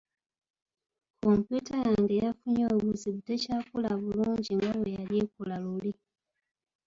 Kompyuta 1.21 1.75
yange 1.85 2.13
yafunye 2.23 2.63
obuzibu 2.75 3.19
tekyakola 3.27 3.89
bulungi 4.01 4.51
nga 4.57 4.71
bwe 4.79 4.89
yali 4.97 5.15
ekola 5.25 5.55
luli. 5.63 5.91